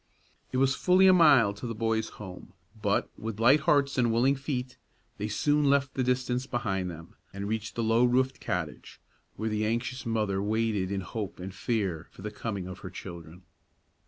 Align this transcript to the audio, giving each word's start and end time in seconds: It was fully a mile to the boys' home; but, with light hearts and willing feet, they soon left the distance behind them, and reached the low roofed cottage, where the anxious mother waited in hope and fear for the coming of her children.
It 0.51 0.57
was 0.57 0.73
fully 0.73 1.05
a 1.05 1.13
mile 1.13 1.53
to 1.53 1.67
the 1.67 1.75
boys' 1.75 2.09
home; 2.17 2.53
but, 2.81 3.11
with 3.19 3.39
light 3.39 3.59
hearts 3.59 3.99
and 3.99 4.11
willing 4.11 4.35
feet, 4.35 4.75
they 5.19 5.27
soon 5.27 5.65
left 5.65 5.93
the 5.93 6.03
distance 6.03 6.47
behind 6.47 6.89
them, 6.89 7.13
and 7.31 7.47
reached 7.47 7.75
the 7.75 7.83
low 7.83 8.03
roofed 8.03 8.41
cottage, 8.43 8.99
where 9.35 9.47
the 9.49 9.63
anxious 9.63 10.03
mother 10.03 10.41
waited 10.41 10.91
in 10.91 11.01
hope 11.01 11.39
and 11.39 11.53
fear 11.53 12.07
for 12.09 12.23
the 12.23 12.31
coming 12.31 12.65
of 12.65 12.79
her 12.79 12.89
children. 12.89 13.43